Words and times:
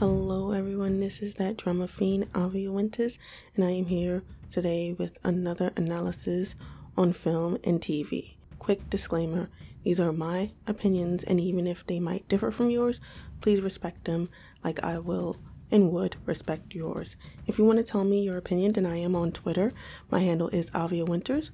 Hello, 0.00 0.52
everyone. 0.52 0.98
This 0.98 1.20
is 1.20 1.34
that 1.34 1.58
drama 1.58 1.86
fiend, 1.86 2.28
Avia 2.34 2.72
Winters, 2.72 3.18
and 3.54 3.62
I 3.62 3.72
am 3.72 3.84
here 3.84 4.22
today 4.50 4.94
with 4.94 5.18
another 5.26 5.72
analysis 5.76 6.54
on 6.96 7.12
film 7.12 7.58
and 7.64 7.82
TV. 7.82 8.36
Quick 8.58 8.88
disclaimer 8.88 9.50
these 9.84 10.00
are 10.00 10.10
my 10.10 10.52
opinions, 10.66 11.22
and 11.22 11.38
even 11.38 11.66
if 11.66 11.86
they 11.86 12.00
might 12.00 12.26
differ 12.28 12.50
from 12.50 12.70
yours, 12.70 13.02
please 13.42 13.60
respect 13.60 14.06
them 14.06 14.30
like 14.64 14.82
I 14.82 14.98
will 14.98 15.36
and 15.70 15.90
would 15.90 16.16
respect 16.24 16.74
yours. 16.74 17.16
If 17.46 17.58
you 17.58 17.66
want 17.66 17.78
to 17.80 17.84
tell 17.84 18.04
me 18.04 18.24
your 18.24 18.38
opinion, 18.38 18.72
then 18.72 18.86
I 18.86 18.96
am 18.96 19.14
on 19.14 19.32
Twitter. 19.32 19.70
My 20.10 20.20
handle 20.20 20.48
is 20.48 20.74
Avia 20.74 21.04
Winters, 21.04 21.50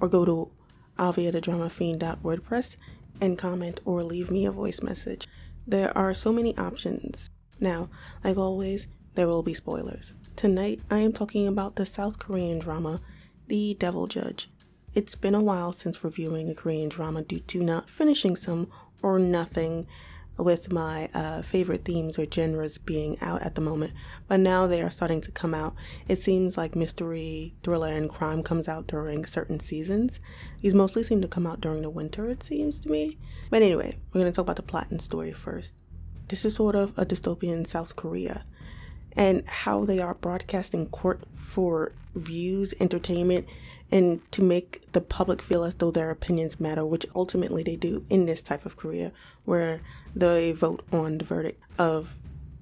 or 0.00 0.08
go 0.08 0.24
to 0.24 0.50
aviathedramafiend.wordpress 0.96 2.76
and 3.20 3.36
comment 3.36 3.80
or 3.84 4.02
leave 4.02 4.30
me 4.30 4.46
a 4.46 4.52
voice 4.52 4.80
message. 4.80 5.28
There 5.66 5.94
are 5.98 6.14
so 6.14 6.32
many 6.32 6.56
options. 6.56 7.28
Now, 7.60 7.90
like 8.24 8.38
always, 8.38 8.88
there 9.14 9.26
will 9.26 9.42
be 9.42 9.54
spoilers. 9.54 10.14
Tonight, 10.34 10.80
I 10.90 10.98
am 10.98 11.12
talking 11.12 11.46
about 11.46 11.76
the 11.76 11.84
South 11.84 12.18
Korean 12.18 12.58
drama, 12.58 13.00
The 13.48 13.76
Devil 13.78 14.06
Judge. 14.06 14.50
It's 14.94 15.14
been 15.14 15.34
a 15.34 15.42
while 15.42 15.74
since 15.74 16.02
reviewing 16.02 16.48
a 16.48 16.54
Korean 16.54 16.88
drama 16.88 17.22
due 17.22 17.40
to 17.40 17.62
not 17.62 17.90
finishing 17.90 18.34
some 18.34 18.68
or 19.02 19.18
nothing 19.18 19.86
with 20.38 20.72
my 20.72 21.10
uh, 21.12 21.42
favorite 21.42 21.84
themes 21.84 22.18
or 22.18 22.24
genres 22.24 22.78
being 22.78 23.18
out 23.20 23.42
at 23.42 23.56
the 23.56 23.60
moment, 23.60 23.92
but 24.26 24.40
now 24.40 24.66
they 24.66 24.80
are 24.80 24.88
starting 24.88 25.20
to 25.20 25.30
come 25.30 25.52
out. 25.52 25.74
It 26.08 26.22
seems 26.22 26.56
like 26.56 26.74
mystery, 26.74 27.54
thriller, 27.62 27.92
and 27.92 28.08
crime 28.08 28.42
comes 28.42 28.68
out 28.68 28.86
during 28.86 29.26
certain 29.26 29.60
seasons. 29.60 30.18
These 30.62 30.74
mostly 30.74 31.04
seem 31.04 31.20
to 31.20 31.28
come 31.28 31.46
out 31.46 31.60
during 31.60 31.82
the 31.82 31.90
winter, 31.90 32.30
it 32.30 32.42
seems 32.42 32.78
to 32.80 32.88
me. 32.88 33.18
But 33.50 33.60
anyway, 33.60 33.98
we're 34.12 34.22
going 34.22 34.32
to 34.32 34.34
talk 34.34 34.44
about 34.44 34.56
the 34.56 34.62
plot 34.62 34.90
and 34.90 35.02
story 35.02 35.32
first. 35.32 35.74
This 36.30 36.44
is 36.44 36.54
sort 36.54 36.76
of 36.76 36.96
a 36.96 37.04
dystopian 37.04 37.66
South 37.66 37.96
Korea 37.96 38.44
and 39.16 39.44
how 39.48 39.84
they 39.84 39.98
are 39.98 40.14
broadcasting 40.14 40.86
court 40.86 41.24
for 41.34 41.90
views, 42.14 42.72
entertainment, 42.78 43.48
and 43.90 44.20
to 44.30 44.40
make 44.40 44.80
the 44.92 45.00
public 45.00 45.42
feel 45.42 45.64
as 45.64 45.74
though 45.74 45.90
their 45.90 46.08
opinions 46.12 46.60
matter, 46.60 46.86
which 46.86 47.04
ultimately 47.16 47.64
they 47.64 47.74
do 47.74 48.06
in 48.08 48.26
this 48.26 48.42
type 48.42 48.64
of 48.64 48.76
Korea, 48.76 49.10
where 49.44 49.80
they 50.14 50.52
vote 50.52 50.84
on 50.92 51.18
the 51.18 51.24
verdict 51.24 51.60
of 51.80 52.14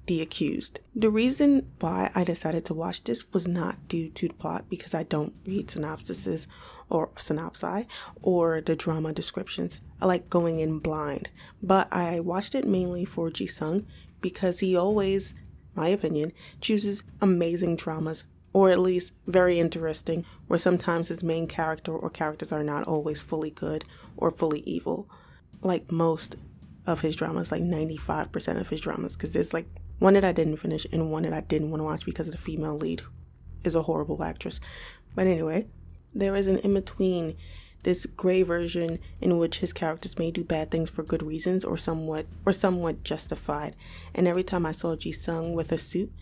the 0.09 0.23
accused. 0.23 0.81
The 0.97 1.11
reason 1.11 1.70
why 1.81 2.11
I 2.14 2.25
decided 2.25 2.64
to 2.64 2.75
watch 2.75 3.05
this 3.05 3.31
was 3.33 3.47
not 3.47 3.87
due 3.89 4.09
to 4.09 4.28
the 4.28 4.34
plot 4.34 4.64
because 4.70 4.95
I 4.95 5.03
don't 5.03 5.34
read 5.47 5.69
synopsises 5.69 6.47
or 6.89 7.09
synopsi 7.11 7.87
or 8.23 8.62
the 8.62 8.75
drama 8.75 9.12
descriptions. 9.12 9.81
I 10.01 10.06
like 10.06 10.31
going 10.31 10.61
in 10.61 10.79
blind, 10.79 11.29
but 11.62 11.92
I 11.92 12.20
watched 12.20 12.55
it 12.55 12.67
mainly 12.67 13.05
for 13.05 13.31
Ji 13.31 13.47
Sung 13.47 13.84
because 14.23 14.61
he 14.61 14.75
always, 14.75 15.34
my 15.75 15.89
opinion, 15.89 16.33
chooses 16.62 17.03
amazing 17.20 17.77
dramas 17.77 18.25
or 18.55 18.70
at 18.70 18.79
least 18.79 19.14
very 19.27 19.61
interesting, 19.61 20.25
where 20.47 20.59
sometimes 20.59 21.09
his 21.09 21.23
main 21.23 21.47
character 21.47 21.92
or 21.92 22.09
characters 22.09 22.51
are 22.51 22.64
not 22.64 22.84
always 22.84 23.20
fully 23.20 23.51
good 23.51 23.84
or 24.17 24.31
fully 24.31 24.61
evil, 24.61 25.06
like 25.61 25.92
most 25.92 26.34
of 26.86 27.03
his 27.03 27.14
dramas, 27.14 27.53
like 27.53 27.62
95% 27.62 28.59
of 28.59 28.70
his 28.70 28.81
dramas, 28.81 29.14
because 29.14 29.34
there's 29.34 29.53
like 29.53 29.67
one 29.99 30.15
that 30.15 30.25
I 30.25 30.33
didn't 30.33 30.59
finish 30.59 30.87
and 30.93 31.11
one 31.11 31.25
that 31.25 31.33
I 31.33 31.41
didn't 31.41 31.71
want 31.71 31.81
to 31.81 31.85
watch 31.85 32.05
because 32.05 32.31
the 32.31 32.39
female 32.39 32.77
lead 32.77 33.03
is 33.65 33.75
a 33.75 33.83
horrible 33.83 34.23
actress. 34.23 34.61
But 35.15 35.27
anyway, 35.27 35.67
there 36.15 36.37
is 36.37 36.47
an 36.47 36.59
in 36.59 36.75
between 36.75 37.37
this 37.83 38.07
gray 38.07 38.43
version 38.43 38.99
in 39.21 39.39
which 39.39 39.59
his 39.59 39.73
characters 39.73 40.19
may 40.19 40.31
do 40.31 40.45
bad 40.45 40.71
things 40.71 40.91
for 40.91 41.03
good 41.03 41.23
reasons 41.23 41.65
or 41.65 41.77
somewhat 41.77 42.27
or 42.45 42.53
somewhat 42.53 43.05
justified. 43.05 43.75
And 44.15 44.27
every 44.27 44.43
time 44.43 44.67
I 44.67 44.73
saw 44.73 44.97
Ji 44.97 45.13
Sung 45.13 45.53
with 45.53 45.73
a 45.73 45.79
suit 45.79 46.13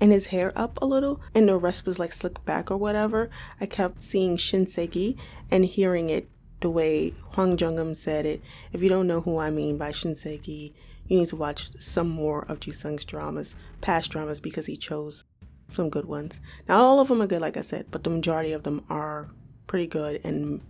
and 0.00 0.10
his 0.10 0.26
hair 0.26 0.52
up 0.56 0.78
a 0.80 0.86
little 0.86 1.20
and 1.34 1.48
the 1.48 1.56
rest 1.56 1.86
was 1.86 1.98
like 1.98 2.12
slicked 2.12 2.44
back 2.44 2.70
or 2.70 2.76
whatever, 2.76 3.30
I 3.60 3.66
kept 3.66 4.02
seeing 4.02 4.36
Shin 4.36 4.66
Se-gi 4.66 5.16
and 5.50 5.64
hearing 5.64 6.08
it 6.08 6.28
the 6.60 6.70
way 6.70 7.10
Hwang 7.34 7.58
Jung-eum 7.58 7.94
said 7.94 8.24
it. 8.24 8.40
If 8.72 8.82
you 8.82 8.88
don't 8.88 9.06
know 9.06 9.20
who 9.20 9.38
I 9.38 9.50
mean 9.50 9.76
by 9.76 9.92
Shin 9.92 10.14
Se-gi, 10.14 10.74
you 11.06 11.18
need 11.18 11.28
to 11.28 11.36
watch 11.36 11.72
some 11.80 12.08
more 12.08 12.44
of 12.46 12.60
Ji 12.60 12.70
Sung's 12.70 13.04
dramas, 13.04 13.54
past 13.80 14.10
dramas, 14.10 14.40
because 14.40 14.66
he 14.66 14.76
chose 14.76 15.24
some 15.68 15.90
good 15.90 16.06
ones. 16.06 16.40
Not 16.68 16.80
all 16.80 17.00
of 17.00 17.08
them 17.08 17.22
are 17.22 17.26
good, 17.26 17.40
like 17.40 17.56
I 17.56 17.62
said, 17.62 17.86
but 17.90 18.04
the 18.04 18.10
majority 18.10 18.52
of 18.52 18.62
them 18.62 18.84
are 18.88 19.30
pretty 19.66 19.86
good 19.86 20.24
and 20.24 20.60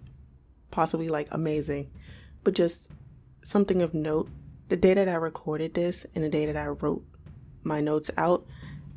possibly 0.70 1.08
like 1.08 1.28
amazing. 1.30 1.90
But 2.44 2.54
just 2.54 2.90
something 3.44 3.82
of 3.82 3.94
note 3.94 4.28
the 4.68 4.76
day 4.76 4.94
that 4.94 5.08
I 5.08 5.14
recorded 5.14 5.74
this 5.74 6.06
and 6.14 6.24
the 6.24 6.30
day 6.30 6.46
that 6.46 6.56
I 6.56 6.66
wrote 6.66 7.04
my 7.62 7.80
notes 7.80 8.10
out, 8.16 8.46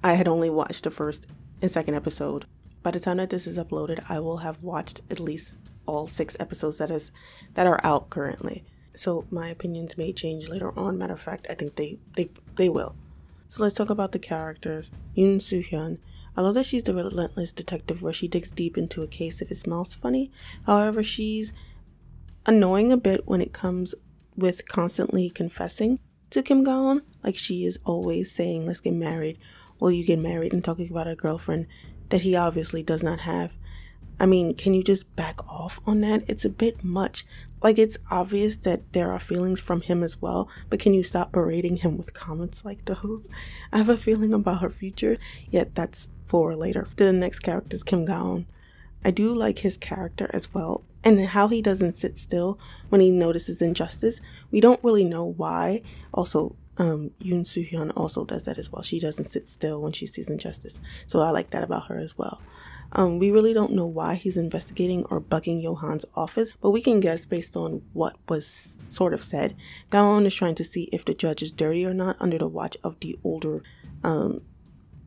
I 0.03 0.13
had 0.13 0.27
only 0.27 0.49
watched 0.49 0.83
the 0.83 0.91
first 0.91 1.27
and 1.61 1.69
second 1.69 1.95
episode. 1.95 2.45
By 2.81 2.91
the 2.91 2.99
time 2.99 3.17
that 3.17 3.29
this 3.29 3.47
is 3.47 3.59
uploaded, 3.59 4.03
I 4.07 4.19
will 4.19 4.37
have 4.37 4.63
watched 4.63 5.01
at 5.09 5.19
least 5.19 5.57
all 5.85 6.07
six 6.07 6.35
episodes 6.39 6.77
that 6.77 6.91
is 6.91 7.11
that 7.55 7.67
are 7.67 7.79
out 7.83 8.09
currently. 8.09 8.63
So 8.95 9.25
my 9.29 9.47
opinions 9.49 9.97
may 9.97 10.13
change 10.13 10.49
later 10.49 10.77
on. 10.77 10.97
Matter 10.97 11.13
of 11.13 11.21
fact, 11.21 11.47
I 11.49 11.53
think 11.53 11.75
they 11.75 11.99
they 12.15 12.29
they 12.55 12.69
will. 12.69 12.95
So 13.47 13.63
let's 13.63 13.75
talk 13.75 13.89
about 13.89 14.11
the 14.11 14.19
characters. 14.19 14.91
Yoon 15.15 15.41
Soo 15.41 15.61
Hyun. 15.61 15.99
I 16.37 16.41
love 16.41 16.55
that 16.55 16.65
she's 16.65 16.83
the 16.83 16.93
relentless 16.93 17.53
detective 17.53 18.01
where 18.01 18.11
she 18.11 18.27
digs 18.27 18.51
deep 18.51 18.77
into 18.77 19.01
a 19.01 19.07
case 19.07 19.41
if 19.41 19.51
it 19.51 19.57
smells 19.57 19.95
funny. 19.95 20.31
However, 20.65 21.03
she's 21.03 21.53
annoying 22.45 22.91
a 22.91 22.97
bit 22.97 23.25
when 23.25 23.41
it 23.41 23.53
comes 23.53 23.95
with 24.35 24.67
constantly 24.67 25.29
confessing 25.29 25.99
to 26.31 26.43
Kim 26.43 26.63
Ga-on. 26.63 27.03
Like 27.23 27.37
she 27.37 27.63
is 27.63 27.79
always 27.85 28.31
saying, 28.31 28.65
let's 28.65 28.81
get 28.81 28.93
married. 28.93 29.37
Will 29.79 29.91
you 29.91 30.05
get 30.05 30.19
married? 30.19 30.51
And 30.51 30.63
talking 30.63 30.89
about 30.89 31.07
a 31.07 31.15
girlfriend 31.15 31.67
that 32.09 32.21
he 32.21 32.35
obviously 32.35 32.83
does 32.83 33.01
not 33.01 33.21
have. 33.21 33.53
I 34.19 34.25
mean, 34.25 34.55
can 34.55 34.73
you 34.73 34.83
just 34.83 35.13
back 35.15 35.45
off 35.49 35.79
on 35.85 36.01
that? 36.01 36.23
It's 36.29 36.45
a 36.45 36.49
bit 36.49 36.83
much. 36.83 37.25
Like, 37.65 37.79
it's 37.79 37.97
obvious 38.11 38.57
that 38.57 38.93
there 38.93 39.11
are 39.11 39.17
feelings 39.19 39.59
from 39.59 39.81
him 39.81 40.03
as 40.03 40.21
well, 40.21 40.47
but 40.69 40.77
can 40.79 40.93
you 40.93 41.01
stop 41.01 41.31
berating 41.31 41.77
him 41.77 41.97
with 41.97 42.13
comments 42.13 42.63
like 42.63 42.85
those? 42.85 43.27
I 43.73 43.79
have 43.79 43.89
a 43.89 43.97
feeling 43.97 44.35
about 44.35 44.61
her 44.61 44.69
future, 44.69 45.17
yet 45.49 45.73
that's 45.73 46.07
for 46.27 46.55
later. 46.55 46.87
The 46.95 47.11
next 47.11 47.39
character 47.39 47.75
is 47.75 47.81
Kim 47.81 48.05
Ga-on. 48.05 48.45
I 49.03 49.09
do 49.09 49.33
like 49.33 49.57
his 49.57 49.77
character 49.77 50.29
as 50.31 50.53
well, 50.53 50.83
and 51.03 51.19
how 51.19 51.47
he 51.47 51.63
doesn't 51.63 51.97
sit 51.97 52.19
still 52.19 52.59
when 52.89 53.01
he 53.01 53.09
notices 53.09 53.63
injustice. 53.63 54.21
We 54.51 54.61
don't 54.61 54.83
really 54.83 55.03
know 55.03 55.25
why. 55.25 55.81
Also, 56.13 56.55
um, 56.77 57.13
Yoon 57.19 57.47
Soo 57.47 57.63
Hyun 57.63 57.91
also 57.95 58.25
does 58.25 58.43
that 58.43 58.59
as 58.59 58.71
well. 58.71 58.83
She 58.83 58.99
doesn't 58.99 59.25
sit 59.25 59.49
still 59.49 59.81
when 59.81 59.91
she 59.91 60.05
sees 60.05 60.29
injustice. 60.29 60.79
So 61.07 61.19
I 61.19 61.31
like 61.31 61.49
that 61.49 61.63
about 61.63 61.87
her 61.87 61.97
as 61.97 62.15
well. 62.15 62.43
Um, 62.91 63.19
we 63.19 63.31
really 63.31 63.53
don't 63.53 63.73
know 63.73 63.85
why 63.85 64.15
he's 64.15 64.37
investigating 64.37 65.03
or 65.05 65.19
bugging 65.19 65.61
Johan's 65.61 66.05
office, 66.15 66.53
but 66.61 66.71
we 66.71 66.81
can 66.81 66.99
guess 66.99 67.25
based 67.25 67.55
on 67.55 67.81
what 67.93 68.15
was 68.29 68.79
sort 68.87 69.13
of 69.13 69.23
said. 69.23 69.55
Ga-on 69.89 70.25
is 70.25 70.33
trying 70.33 70.55
to 70.55 70.63
see 70.63 70.89
if 70.93 71.03
the 71.03 71.13
judge 71.13 71.41
is 71.41 71.51
dirty 71.51 71.85
or 71.85 71.93
not 71.93 72.15
under 72.19 72.37
the 72.37 72.47
watch 72.47 72.77
of 72.83 72.99
the 72.99 73.17
older 73.23 73.63
um, 74.03 74.41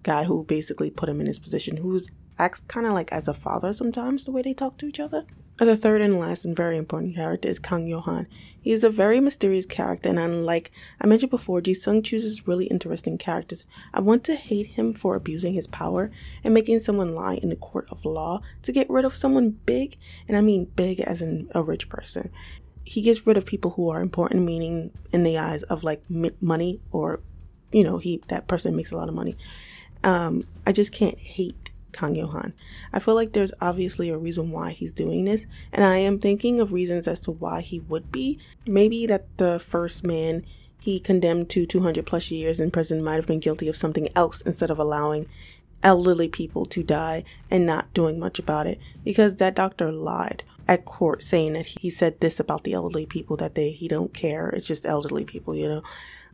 guy 0.03 0.25
who 0.25 0.44
basically 0.44 0.91
put 0.91 1.09
him 1.09 1.21
in 1.21 1.27
his 1.27 1.38
position, 1.38 1.78
who's 1.78 2.11
acts 2.38 2.61
kind 2.69 2.87
of 2.87 2.93
like 2.93 3.12
as 3.12 3.28
a 3.28 3.34
father 3.34 3.72
sometimes, 3.72 4.25
the 4.25 4.33
way 4.33 4.43
they 4.43 4.55
talk 4.55 4.77
to 4.78 4.87
each 4.87 5.00
other. 5.00 5.25
The 5.59 5.77
third 5.77 6.03
and 6.03 6.21
last 6.21 6.45
and 6.45 6.55
very 6.55 6.77
important 6.77 7.17
character 7.17 7.49
is 7.49 7.59
Kang 7.59 7.89
Johan. 7.89 8.29
He 8.61 8.71
is 8.71 8.85
a 8.85 8.91
very 8.91 9.19
mysterious 9.19 9.67
character, 9.67 10.09
and 10.09 10.19
unlike 10.19 10.71
I 11.01 11.07
mentioned 11.07 11.31
before, 11.31 11.61
Ji 11.61 11.75
Sung 11.75 12.01
chooses 12.01 12.47
really 12.47 12.67
interesting 12.67 13.19
characters. 13.19 13.65
I 13.93 14.01
want 14.01 14.23
to 14.25 14.37
hate 14.37 14.67
him 14.67 14.95
for 14.95 15.17
abusing 15.17 15.55
his 15.55 15.67
power 15.67 16.13
and 16.45 16.55
making 16.55 16.79
someone 16.79 17.13
lie 17.13 17.41
in 17.43 17.49
the 17.49 17.57
court 17.57 17.87
of 17.91 18.05
law 18.05 18.41
to 18.63 18.73
get 18.73 18.89
rid 18.89 19.05
of 19.05 19.17
someone 19.17 19.59
big, 19.67 19.97
and 20.29 20.37
I 20.37 20.43
mean 20.43 20.67
big 20.77 21.01
as 21.01 21.21
in 21.21 21.49
a 21.55 21.63
rich 21.63 21.89
person. 21.89 22.31
He 22.85 23.03
gets 23.03 23.27
rid 23.27 23.37
of 23.37 23.45
people 23.45 23.73
who 23.73 23.89
are 23.91 24.01
important, 24.01 24.45
meaning 24.45 24.93
in 25.13 25.25
the 25.25 25.39
eyes 25.39 25.65
of 25.65 25.82
like 25.82 26.03
money 26.09 26.81
or, 26.93 27.21
you 27.73 27.82
know, 27.82 27.99
he 27.99 28.23
that 28.29 28.47
person 28.47 28.77
makes 28.77 28.93
a 28.93 28.97
lot 28.97 29.09
of 29.09 29.15
money. 29.15 29.37
Um, 30.05 30.44
I 30.65 30.71
just 30.71 30.93
can't 30.93 31.19
hate 31.19 31.57
Kang 31.93 32.14
Johan. 32.14 32.52
I 32.93 32.99
feel 32.99 33.14
like 33.14 33.32
there's 33.32 33.52
obviously 33.61 34.11
a 34.11 34.19
reason 34.19 34.50
why 34.52 34.70
he's 34.70 34.93
doing 34.93 35.25
this, 35.25 35.46
and 35.73 35.85
I 35.85 35.99
am 35.99 36.19
thinking 36.19 36.61
of 36.61 36.73
reasons 36.73 37.08
as 37.08 37.20
to 37.20 37.31
why 37.31 37.61
he 37.61 37.81
would 37.81 38.12
be. 38.12 38.38
Maybe 38.67 39.06
that 39.06 39.26
the 39.38 39.58
first 39.58 40.05
man 40.05 40.44
he 40.81 41.00
condemned 41.00 41.50
to 41.50 41.67
200 41.67 42.06
plus 42.06 42.31
years 42.31 42.61
in 42.61 42.70
prison 42.70 43.02
might 43.02 43.17
have 43.17 43.26
been 43.26 43.40
guilty 43.40 43.69
of 43.69 43.76
something 43.76 44.08
else 44.14 44.40
instead 44.43 44.70
of 44.70 44.79
allowing 44.79 45.26
elderly 45.82 46.29
people 46.29 46.64
to 46.67 46.82
die 46.82 47.25
and 47.50 47.67
not 47.67 47.93
doing 47.94 48.19
much 48.19 48.38
about 48.38 48.67
it 48.67 48.79
because 49.05 49.37
that 49.37 49.55
doctor 49.55 49.93
lied 49.93 50.43
at 50.67 50.84
court 50.84 51.23
saying 51.23 51.52
that 51.52 51.67
he 51.67 51.88
said 51.88 52.19
this 52.20 52.41
about 52.41 52.64
the 52.64 52.73
elderly 52.73 53.06
people 53.06 53.37
that 53.37 53.55
they 53.55 53.70
he 53.70 53.87
don't 53.87 54.12
care 54.12 54.49
it's 54.50 54.67
just 54.67 54.84
elderly 54.84 55.25
people 55.25 55.55
you 55.55 55.69
know 55.69 55.82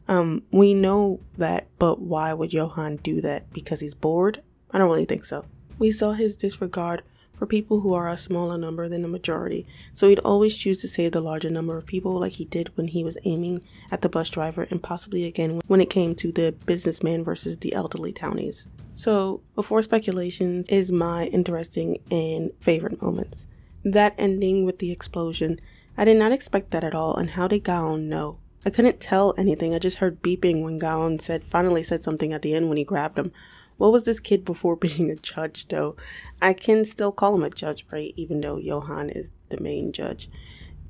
um 0.09 0.43
we 0.51 0.73
know 0.73 1.21
that 1.35 1.67
but 1.79 2.01
why 2.01 2.33
would 2.33 2.53
johan 2.53 2.97
do 2.97 3.21
that 3.21 3.53
because 3.53 3.81
he's 3.81 3.95
bored 3.95 4.41
i 4.75 4.79
don't 4.79 4.91
really 4.91 5.07
think 5.07 5.25
so 5.25 5.47
we 5.79 5.91
saw 5.91 6.13
his 6.13 6.37
disregard 6.37 7.03
for 7.35 7.47
people 7.47 7.81
who 7.81 7.93
are 7.93 8.09
a 8.09 8.17
smaller 8.17 8.57
number 8.57 8.89
than 8.89 9.03
the 9.03 9.09
majority, 9.09 9.67
so 9.95 10.09
he'd 10.09 10.21
always 10.21 10.57
choose 10.57 10.81
to 10.81 10.89
save 10.89 11.13
the 11.13 11.21
larger 11.21 11.51
number 11.51 11.77
of 11.77 11.87
people 11.87 12.19
like 12.19 12.35
he 12.35 12.45
did 12.45 12.75
when 12.77 12.89
he 12.89 13.03
was 13.03 13.19
aiming 13.25 13.63
at 13.91 14.03
the 14.03 14.09
bus 14.09 14.31
driver 14.31 14.67
and 14.71 14.83
possibly 14.83 15.25
again 15.25 15.61
when 15.67 15.81
it 15.81 15.91
came 15.91 16.15
to 16.15 16.31
the 16.31 16.55
businessman 16.65 17.25
versus 17.25 17.57
the 17.59 17.75
elderly 17.75 18.13
townies. 18.13 18.69
So, 18.95 19.43
before 19.57 19.83
speculations 19.83 20.69
is 20.69 20.93
my 20.93 21.27
interesting 21.27 21.99
and 22.11 22.53
favorite 22.61 23.03
moments. 23.03 23.45
That 23.85 24.15
ending 24.17 24.65
with 24.65 24.79
the 24.79 24.93
explosion, 24.93 25.61
I 25.97 26.05
did 26.05 26.17
not 26.17 26.33
expect 26.33 26.71
that 26.71 26.85
at 26.85 26.95
all, 26.95 27.17
and 27.17 27.31
how 27.31 27.49
did 27.49 27.65
Gaon 27.65 28.09
know? 28.09 28.39
I 28.65 28.71
couldn't 28.71 29.01
tell 29.01 29.35
anything, 29.37 29.75
I 29.75 29.79
just 29.79 29.99
heard 29.99 30.23
beeping 30.23 30.63
when 30.63 30.79
Gaon 30.79 31.19
said 31.19 31.45
finally 31.45 31.83
said 31.83 32.05
something 32.05 32.33
at 32.33 32.43
the 32.43 32.55
end 32.55 32.69
when 32.69 32.79
he 32.79 32.85
grabbed 32.85 33.19
him. 33.19 33.33
What 33.77 33.93
was 33.93 34.05
this 34.05 34.21
kid 34.21 34.45
before 34.45 34.77
being 34.89 35.11
a 35.11 35.17
judge, 35.17 35.69
though? 35.69 35.97
I 36.41 36.53
can 36.53 36.85
still 36.85 37.13
call 37.13 37.35
him 37.35 37.45
a 37.45 37.51
judge, 37.51 37.87
right? 37.91 38.13
Even 38.17 38.41
though 38.41 38.57
Johan 38.57 39.11
is 39.11 39.31
the 39.49 39.61
main 39.61 39.93
judge. 39.93 40.29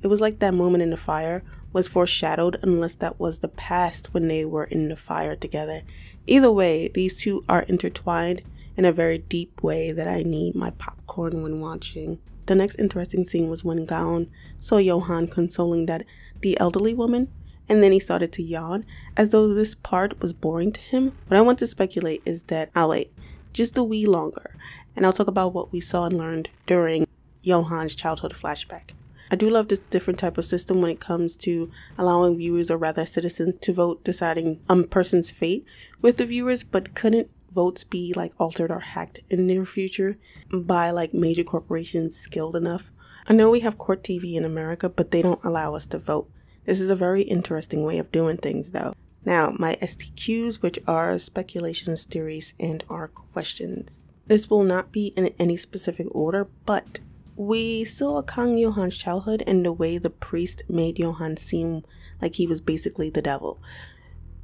It 0.01 0.07
was 0.07 0.21
like 0.21 0.39
that 0.39 0.53
moment 0.53 0.83
in 0.83 0.91
the 0.91 0.97
fire 0.97 1.43
was 1.73 1.87
foreshadowed, 1.87 2.57
unless 2.61 2.95
that 2.95 3.19
was 3.19 3.39
the 3.39 3.47
past 3.49 4.13
when 4.13 4.27
they 4.27 4.45
were 4.45 4.63
in 4.65 4.87
the 4.87 4.95
fire 4.95 5.35
together. 5.35 5.81
Either 6.27 6.51
way, 6.51 6.87
these 6.87 7.19
two 7.21 7.43
are 7.49 7.63
intertwined 7.63 8.41
in 8.77 8.85
a 8.85 8.91
very 8.91 9.17
deep 9.17 9.61
way 9.63 9.91
that 9.91 10.07
I 10.07 10.23
need 10.23 10.55
my 10.55 10.71
popcorn 10.71 11.43
when 11.43 11.59
watching. 11.59 12.19
The 12.45 12.55
next 12.55 12.79
interesting 12.79 13.25
scene 13.25 13.49
was 13.49 13.63
when 13.63 13.85
Gaon 13.85 14.29
saw 14.61 14.77
Johan 14.77 15.27
consoling 15.27 15.85
that 15.87 16.05
the 16.41 16.59
elderly 16.59 16.93
woman, 16.93 17.29
and 17.67 17.81
then 17.81 17.91
he 17.91 17.99
started 17.99 18.31
to 18.33 18.43
yawn 18.43 18.85
as 19.17 19.29
though 19.29 19.53
this 19.53 19.75
part 19.75 20.19
was 20.21 20.33
boring 20.33 20.71
to 20.71 20.81
him. 20.81 21.17
What 21.27 21.37
I 21.37 21.41
want 21.41 21.59
to 21.59 21.67
speculate 21.67 22.21
is 22.25 22.43
that 22.43 22.69
I'll 22.75 22.89
wait 22.89 23.11
just 23.53 23.77
a 23.77 23.83
wee 23.83 24.05
longer, 24.05 24.55
and 24.95 25.05
I'll 25.05 25.13
talk 25.13 25.27
about 25.27 25.53
what 25.53 25.71
we 25.71 25.79
saw 25.79 26.05
and 26.05 26.17
learned 26.17 26.49
during 26.65 27.07
Johan's 27.43 27.95
childhood 27.95 28.33
flashback. 28.33 28.91
I 29.31 29.35
do 29.35 29.49
love 29.49 29.69
this 29.69 29.79
different 29.79 30.19
type 30.19 30.37
of 30.37 30.45
system 30.45 30.81
when 30.81 30.91
it 30.91 30.99
comes 30.99 31.35
to 31.37 31.71
allowing 31.97 32.37
viewers 32.37 32.69
or 32.69 32.77
rather 32.77 33.05
citizens 33.05 33.57
to 33.57 33.73
vote 33.73 34.03
deciding 34.03 34.59
a 34.69 34.83
person's 34.83 35.31
fate 35.31 35.65
with 36.01 36.17
the 36.17 36.25
viewers, 36.25 36.63
but 36.63 36.93
couldn't 36.93 37.31
votes 37.51 37.83
be 37.83 38.13
like 38.15 38.33
altered 38.39 38.69
or 38.69 38.79
hacked 38.79 39.21
in 39.29 39.47
the 39.47 39.53
near 39.53 39.65
future 39.65 40.17
by 40.51 40.91
like 40.91 41.13
major 41.13 41.43
corporations 41.43 42.15
skilled 42.15 42.55
enough? 42.55 42.91
I 43.27 43.33
know 43.33 43.49
we 43.49 43.61
have 43.61 43.79
court 43.79 44.03
TV 44.03 44.35
in 44.35 44.45
America, 44.45 44.89
but 44.89 45.09
they 45.09 45.23
don't 45.23 45.43
allow 45.43 45.73
us 45.73 45.87
to 45.87 45.97
vote. 45.97 46.29
This 46.65 46.81
is 46.81 46.89
a 46.89 46.95
very 46.95 47.21
interesting 47.21 47.83
way 47.83 47.99
of 47.99 48.11
doing 48.11 48.37
things 48.37 48.71
though. 48.71 48.93
Now, 49.23 49.53
my 49.57 49.75
STQs, 49.81 50.61
which 50.61 50.79
are 50.87 51.17
speculations, 51.17 52.05
theories, 52.05 52.53
and 52.59 52.83
our 52.89 53.07
questions. 53.07 54.07
This 54.27 54.49
will 54.49 54.63
not 54.63 54.91
be 54.91 55.13
in 55.15 55.27
any 55.39 55.57
specific 55.57 56.07
order, 56.11 56.47
but 56.65 56.99
we 57.35 57.83
saw 57.83 58.21
Kang 58.21 58.59
Johan's 58.59 58.97
childhood 58.97 59.43
and 59.45 59.65
the 59.65 59.73
way 59.73 59.97
the 59.97 60.09
priest 60.09 60.63
made 60.69 60.99
Johan 60.99 61.37
seem 61.37 61.83
like 62.21 62.35
he 62.35 62.47
was 62.47 62.61
basically 62.61 63.09
the 63.09 63.21
devil, 63.21 63.61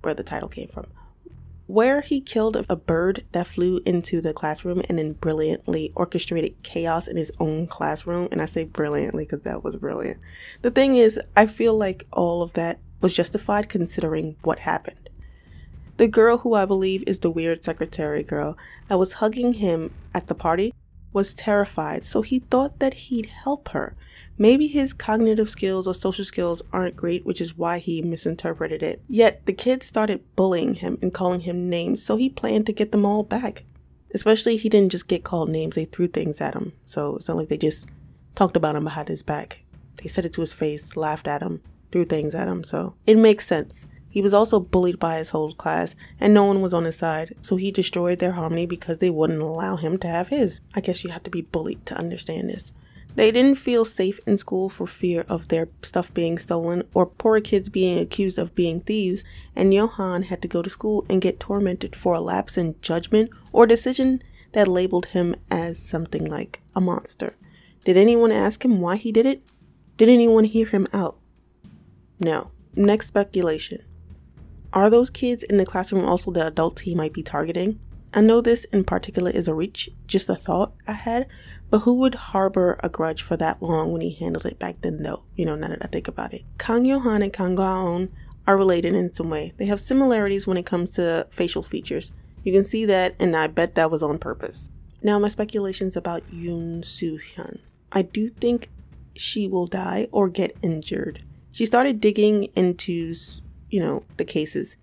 where 0.02 0.14
the 0.14 0.24
title 0.24 0.50
came 0.50 0.68
from. 0.68 0.88
Where 1.72 2.02
he 2.02 2.20
killed 2.20 2.58
a 2.58 2.76
bird 2.76 3.24
that 3.32 3.48
flew 3.48 3.80
into 3.86 4.20
the 4.20 4.34
classroom 4.34 4.82
and 4.90 5.00
then 5.00 5.14
brilliantly 5.14 5.94
orchestrated 5.96 6.62
chaos 6.64 7.08
in 7.08 7.16
his 7.16 7.32
own 7.40 7.66
classroom. 7.66 8.28
And 8.30 8.42
I 8.42 8.46
say 8.46 8.66
brilliantly 8.66 9.24
because 9.24 9.44
that 9.44 9.64
was 9.64 9.78
brilliant. 9.78 10.20
The 10.64 10.72
thing 10.72 10.98
is, 10.98 11.18
I 11.34 11.46
feel 11.46 11.78
like 11.78 12.08
all 12.12 12.42
of 12.42 12.52
that 12.54 12.80
was 13.00 13.14
justified 13.14 13.70
considering 13.70 14.36
what 14.42 14.60
happened. 14.60 15.10
The 15.96 16.10
girl 16.10 16.40
who 16.40 16.56
I 16.56 16.66
believe 16.66 17.06
is 17.08 17.22
the 17.22 17.32
weird 17.32 17.64
secretary 17.64 18.22
girl 18.22 18.58
that 18.90 19.00
was 19.00 19.14
hugging 19.14 19.54
him 19.54 19.94
at 20.14 20.28
the 20.28 20.36
party 20.36 20.74
was 21.14 21.34
terrified, 21.34 22.04
so 22.04 22.22
he 22.22 22.40
thought 22.40 22.80
that 22.80 22.94
he'd 22.94 23.28
help 23.28 23.70
her. 23.70 23.96
Maybe 24.38 24.68
his 24.68 24.94
cognitive 24.94 25.50
skills 25.50 25.88
or 25.88 25.94
social 25.94 26.26
skills 26.26 26.62
aren't 26.74 26.96
great, 26.96 27.26
which 27.26 27.42
is 27.42 27.58
why 27.58 27.80
he 27.80 28.02
misinterpreted 28.02 28.82
it. 28.82 29.02
Yet 29.08 29.46
the 29.46 29.54
kids 29.54 29.86
started 29.86 30.24
bullying 30.36 30.76
him 30.76 30.98
and 31.02 31.14
calling 31.14 31.42
him 31.42 31.70
names, 31.70 32.04
so 32.04 32.16
he 32.16 32.30
planned 32.30 32.66
to 32.66 32.74
get 32.74 32.92
them 32.92 33.06
all 33.06 33.24
back. 33.24 33.64
Especially 34.14 34.58
he 34.58 34.70
didn't 34.70 34.92
just 34.92 35.08
get 35.08 35.24
called 35.24 35.50
names, 35.50 35.76
they 35.76 35.86
threw 35.86 36.08
things 36.08 36.42
at 36.42 36.56
him. 36.56 36.74
So 36.86 37.16
it's 37.16 37.28
not 37.28 37.38
like 37.38 37.50
they 37.50 37.58
just 37.58 37.88
talked 38.36 38.58
about 38.58 38.76
him 38.76 38.84
behind 38.84 39.08
his 39.08 39.24
back. 39.24 39.64
They 39.98 40.10
said 40.10 40.26
it 40.26 40.34
to 40.34 40.42
his 40.42 40.54
face, 40.54 40.96
laughed 40.98 41.28
at 41.28 41.44
him, 41.44 41.62
threw 41.92 42.06
things 42.06 42.34
at 42.34 42.48
him, 42.48 42.64
so 42.64 42.96
it 43.06 43.18
makes 43.18 43.46
sense. 43.46 43.86
He 44.12 44.22
was 44.22 44.34
also 44.34 44.60
bullied 44.60 45.00
by 45.00 45.18
his 45.18 45.30
whole 45.30 45.54
class, 45.54 45.96
and 46.20 46.34
no 46.34 46.44
one 46.44 46.62
was 46.62 46.74
on 46.74 46.84
his 46.84 46.98
side, 46.98 47.32
so 47.42 47.56
he 47.56 47.72
destroyed 47.72 48.20
their 48.20 48.34
harmony 48.34 48.66
because 48.66 48.98
they 48.98 49.10
wouldn't 49.10 49.42
allow 49.42 49.78
him 49.78 49.98
to 50.00 50.08
have 50.08 50.28
his. 50.28 50.60
I 50.76 50.82
guess 50.82 51.04
you 51.04 51.10
have 51.12 51.24
to 51.24 51.32
be 51.32 51.42
bullied 51.42 51.86
to 51.88 51.98
understand 51.98 52.50
this. 52.50 52.74
They 53.16 53.32
didn't 53.32 53.56
feel 53.56 53.86
safe 53.86 54.20
in 54.28 54.38
school 54.38 54.70
for 54.70 54.86
fear 54.86 55.26
of 55.28 55.48
their 55.48 55.70
stuff 55.82 56.14
being 56.14 56.38
stolen 56.38 56.84
or 56.94 57.06
poor 57.06 57.40
kids 57.42 57.70
being 57.70 58.00
accused 58.00 58.38
of 58.38 58.54
being 58.54 58.82
thieves, 58.82 59.24
and 59.56 59.74
Johan 59.74 60.24
had 60.24 60.42
to 60.42 60.48
go 60.48 60.62
to 60.62 60.70
school 60.70 61.06
and 61.10 61.22
get 61.22 61.40
tormented 61.40 61.96
for 61.96 62.14
a 62.14 62.22
lapse 62.22 62.58
in 62.58 62.76
judgment 62.82 63.30
or 63.52 63.66
decision 63.66 64.22
that 64.52 64.68
labeled 64.68 65.08
him 65.08 65.36
as 65.50 65.80
something 65.80 66.26
like 66.26 66.62
a 66.76 66.82
monster. 66.82 67.36
Did 67.86 67.98
anyone 67.98 68.32
ask 68.32 68.64
him 68.64 68.80
why 68.80 68.98
he 68.98 69.12
did 69.12 69.26
it? 69.26 69.42
Did 69.98 70.10
anyone 70.10 70.44
hear 70.44 70.66
him 70.66 70.88
out? 70.94 71.18
No. 72.20 72.52
Next 72.76 73.08
speculation. 73.08 73.84
Are 74.74 74.90
those 74.90 75.10
kids 75.10 75.44
in 75.44 75.58
the 75.58 75.66
classroom 75.66 76.06
also 76.06 76.32
the 76.32 76.48
adults 76.48 76.82
he 76.82 76.96
might 76.96 77.14
be 77.14 77.24
targeting? 77.24 77.80
I 78.14 78.22
know 78.22 78.42
this 78.42 78.64
in 78.66 78.84
particular 78.84 79.32
is 79.32 79.48
a 79.48 79.54
reach, 79.54 79.90
just 80.08 80.30
a 80.30 80.36
thought 80.36 80.74
I 80.88 80.94
had, 80.94 81.28
but 81.70 81.80
who 81.80 82.00
would 82.00 82.16
harbor 82.16 82.80
a 82.84 82.90
grudge 82.90 83.22
for 83.22 83.38
that 83.38 83.62
long 83.62 83.92
when 83.92 84.02
he 84.02 84.14
handled 84.14 84.46
it 84.46 84.60
back 84.60 84.82
then, 84.82 85.04
though? 85.04 85.24
You 85.36 85.46
know, 85.46 85.56
now 85.56 85.70
that 85.70 85.84
I 85.84 85.88
think 85.88 86.08
about 86.08 86.34
it. 86.34 86.44
Kang 86.58 86.86
Johan 86.86 87.22
and 87.22 87.34
Kang 87.34 87.56
Gaon 87.56 88.10
are 88.48 88.58
related 88.58 88.96
in 88.96 89.12
some 89.14 89.30
way. 89.30 89.54
They 89.58 89.66
have 89.66 89.80
similarities 89.80 90.48
when 90.48 90.58
it 90.58 90.66
comes 90.66 90.92
to 90.92 91.28
facial 91.32 91.64
features. 91.64 92.12
You 92.44 92.52
can 92.52 92.66
see 92.66 92.86
that, 92.86 93.16
and 93.20 93.36
I 93.36 93.48
bet 93.48 93.76
that 93.76 93.92
was 93.92 94.04
on 94.04 94.20
purpose. 94.20 94.70
Now, 95.04 95.20
my 95.20 95.28
speculations 95.28 95.96
about 95.96 96.28
Yoon 96.32 96.84
Soo 96.84 97.18
Hyun. 97.18 97.60
I 97.92 98.02
do 98.04 98.30
think 98.30 98.70
she 99.16 99.48
will 99.48 99.68
die 99.68 100.08
or 100.12 100.30
get 100.30 100.56
injured. 100.62 101.24
She 101.52 101.66
started 101.66 102.00
digging 102.00 102.46
into 102.56 103.14
you 103.72 103.80
know, 103.80 104.04
the 104.18 104.26
cases. 104.26 104.78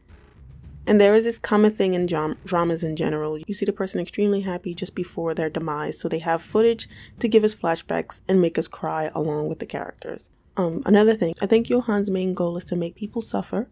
And 0.86 0.98
there 0.98 1.14
is 1.14 1.24
this 1.24 1.38
common 1.38 1.70
thing 1.70 1.92
in 1.92 2.06
dram- 2.06 2.38
dramas 2.46 2.82
in 2.82 2.96
general. 2.96 3.38
You 3.38 3.52
see 3.52 3.66
the 3.66 3.74
person 3.74 4.00
extremely 4.00 4.40
happy 4.40 4.74
just 4.74 4.94
before 4.94 5.34
their 5.34 5.50
demise, 5.50 6.00
so 6.00 6.08
they 6.08 6.20
have 6.20 6.40
footage 6.40 6.88
to 7.18 7.28
give 7.28 7.44
us 7.44 7.54
flashbacks 7.54 8.22
and 8.26 8.40
make 8.40 8.56
us 8.56 8.68
cry 8.68 9.10
along 9.14 9.50
with 9.50 9.58
the 9.58 9.66
characters. 9.66 10.30
Um, 10.56 10.82
another 10.86 11.14
thing, 11.14 11.34
I 11.42 11.46
think 11.46 11.66
Johan's 11.66 12.10
main 12.10 12.32
goal 12.32 12.56
is 12.56 12.64
to 12.66 12.76
make 12.76 12.94
people 12.96 13.22
suffer 13.22 13.68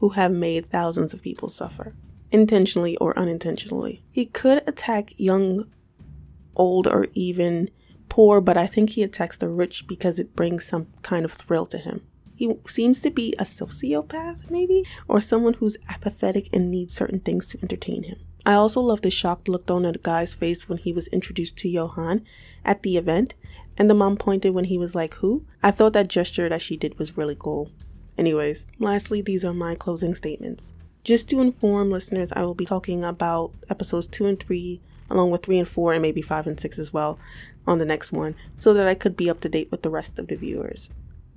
who 0.00 0.10
have 0.10 0.32
made 0.32 0.66
thousands 0.66 1.14
of 1.14 1.22
people 1.22 1.48
suffer, 1.48 1.94
intentionally 2.30 2.96
or 2.98 3.18
unintentionally. 3.18 4.02
He 4.10 4.26
could 4.26 4.62
attack 4.68 5.12
young, 5.16 5.66
old, 6.54 6.86
or 6.86 7.06
even 7.14 7.70
poor, 8.08 8.40
but 8.40 8.56
I 8.56 8.66
think 8.66 8.90
he 8.90 9.02
attacks 9.02 9.36
the 9.38 9.48
rich 9.48 9.86
because 9.86 10.18
it 10.18 10.36
brings 10.36 10.66
some 10.66 10.88
kind 11.02 11.24
of 11.24 11.32
thrill 11.32 11.66
to 11.66 11.78
him. 11.78 12.06
He 12.40 12.54
seems 12.66 13.00
to 13.00 13.10
be 13.10 13.34
a 13.38 13.44
sociopath, 13.44 14.50
maybe, 14.50 14.86
or 15.06 15.20
someone 15.20 15.52
who's 15.52 15.76
apathetic 15.90 16.48
and 16.54 16.70
needs 16.70 16.94
certain 16.94 17.20
things 17.20 17.46
to 17.48 17.58
entertain 17.60 18.04
him. 18.04 18.16
I 18.46 18.54
also 18.54 18.80
love 18.80 19.02
the 19.02 19.10
shocked 19.10 19.46
look 19.46 19.70
on 19.70 19.82
the 19.82 20.00
guy's 20.02 20.32
face 20.32 20.66
when 20.66 20.78
he 20.78 20.90
was 20.90 21.06
introduced 21.08 21.58
to 21.58 21.68
Johan 21.68 22.24
at 22.64 22.82
the 22.82 22.96
event, 22.96 23.34
and 23.76 23.90
the 23.90 23.94
mom 23.94 24.16
pointed 24.16 24.54
when 24.54 24.64
he 24.64 24.78
was 24.78 24.94
like, 24.94 25.12
Who? 25.16 25.44
I 25.62 25.70
thought 25.70 25.92
that 25.92 26.08
gesture 26.08 26.48
that 26.48 26.62
she 26.62 26.78
did 26.78 26.98
was 26.98 27.14
really 27.14 27.36
cool. 27.38 27.72
Anyways, 28.16 28.64
lastly, 28.78 29.20
these 29.20 29.44
are 29.44 29.52
my 29.52 29.74
closing 29.74 30.14
statements. 30.14 30.72
Just 31.04 31.28
to 31.28 31.42
inform 31.42 31.90
listeners, 31.90 32.32
I 32.32 32.44
will 32.44 32.54
be 32.54 32.64
talking 32.64 33.04
about 33.04 33.52
episodes 33.68 34.08
2 34.08 34.24
and 34.24 34.40
3, 34.40 34.80
along 35.10 35.30
with 35.30 35.44
3 35.44 35.58
and 35.58 35.68
4, 35.68 35.92
and 35.92 36.00
maybe 36.00 36.22
5 36.22 36.46
and 36.46 36.58
6 36.58 36.78
as 36.78 36.90
well, 36.90 37.18
on 37.66 37.78
the 37.78 37.84
next 37.84 38.12
one, 38.12 38.34
so 38.56 38.72
that 38.72 38.88
I 38.88 38.94
could 38.94 39.14
be 39.14 39.28
up 39.28 39.40
to 39.40 39.50
date 39.50 39.70
with 39.70 39.82
the 39.82 39.90
rest 39.90 40.18
of 40.18 40.28
the 40.28 40.36
viewers. 40.36 40.88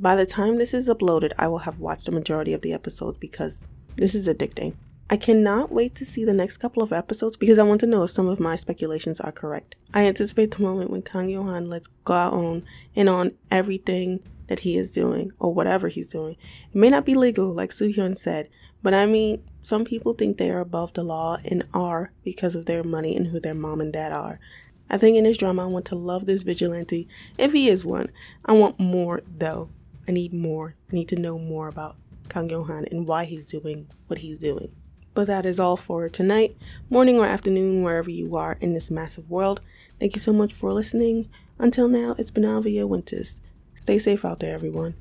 By 0.03 0.17
the 0.17 0.25
time 0.25 0.57
this 0.57 0.73
is 0.73 0.89
uploaded, 0.89 1.31
I 1.39 1.47
will 1.47 1.59
have 1.59 1.79
watched 1.79 2.07
the 2.07 2.11
majority 2.11 2.53
of 2.53 2.59
the 2.59 2.73
episodes 2.73 3.17
because 3.17 3.69
this 3.95 4.13
is 4.13 4.27
addicting. 4.27 4.75
I 5.09 5.15
cannot 5.15 5.71
wait 5.71 5.95
to 5.95 6.05
see 6.05 6.25
the 6.25 6.33
next 6.33 6.57
couple 6.57 6.83
of 6.83 6.91
episodes 6.91 7.37
because 7.37 7.57
I 7.57 7.63
want 7.63 7.79
to 7.79 7.87
know 7.87 8.03
if 8.03 8.11
some 8.11 8.27
of 8.27 8.37
my 8.37 8.57
speculations 8.57 9.21
are 9.21 9.31
correct. 9.31 9.77
I 9.93 10.05
anticipate 10.05 10.51
the 10.51 10.61
moment 10.61 10.89
when 10.89 11.03
Kang 11.03 11.29
Yohan 11.29 11.69
lets 11.69 11.87
go 11.87 12.15
Gaon 12.15 12.65
in 12.93 13.07
on 13.07 13.31
everything 13.49 14.19
that 14.47 14.59
he 14.59 14.75
is 14.75 14.91
doing 14.91 15.31
or 15.39 15.53
whatever 15.53 15.87
he's 15.87 16.09
doing. 16.09 16.35
It 16.73 16.75
may 16.75 16.89
not 16.89 17.05
be 17.05 17.15
legal, 17.15 17.53
like 17.53 17.71
Soo 17.71 17.93
Hyun 17.93 18.17
said, 18.17 18.49
but 18.81 18.93
I 18.93 19.05
mean, 19.05 19.41
some 19.61 19.85
people 19.85 20.11
think 20.11 20.37
they 20.37 20.51
are 20.51 20.59
above 20.59 20.91
the 20.91 21.03
law 21.03 21.37
and 21.49 21.63
are 21.73 22.11
because 22.25 22.55
of 22.57 22.65
their 22.65 22.83
money 22.83 23.15
and 23.15 23.27
who 23.27 23.39
their 23.39 23.53
mom 23.53 23.79
and 23.79 23.93
dad 23.93 24.11
are. 24.11 24.41
I 24.89 24.97
think 24.97 25.15
in 25.15 25.23
this 25.23 25.37
drama, 25.37 25.63
I 25.63 25.71
want 25.71 25.85
to 25.85 25.95
love 25.95 26.25
this 26.25 26.43
vigilante 26.43 27.07
if 27.37 27.53
he 27.53 27.69
is 27.69 27.85
one. 27.85 28.11
I 28.43 28.51
want 28.51 28.81
more 28.81 29.21
though. 29.25 29.69
I 30.07 30.11
need 30.11 30.33
more. 30.33 30.75
I 30.91 30.95
need 30.95 31.07
to 31.09 31.19
know 31.19 31.39
more 31.39 31.67
about 31.67 31.95
Kang 32.29 32.49
Johan 32.49 32.85
and 32.91 33.07
why 33.07 33.25
he's 33.25 33.45
doing 33.45 33.87
what 34.07 34.19
he's 34.19 34.39
doing. 34.39 34.73
But 35.13 35.27
that 35.27 35.45
is 35.45 35.59
all 35.59 35.77
for 35.77 36.09
tonight, 36.09 36.57
morning 36.89 37.19
or 37.19 37.25
afternoon, 37.25 37.83
wherever 37.83 38.09
you 38.09 38.35
are 38.35 38.57
in 38.61 38.73
this 38.73 38.89
massive 38.89 39.29
world. 39.29 39.61
Thank 39.99 40.15
you 40.15 40.21
so 40.21 40.33
much 40.33 40.53
for 40.53 40.73
listening. 40.73 41.29
Until 41.59 41.87
now, 41.87 42.15
it's 42.17 42.31
been 42.31 42.43
Alvia 42.43 42.87
Winters. 42.87 43.39
Stay 43.75 43.99
safe 43.99 44.25
out 44.25 44.39
there, 44.39 44.55
everyone. 44.55 44.95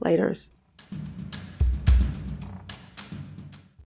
Laters. 0.00 0.50